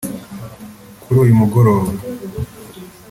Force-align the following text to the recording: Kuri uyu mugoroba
Kuri 1.01 1.17
uyu 1.23 1.33
mugoroba 1.41 1.91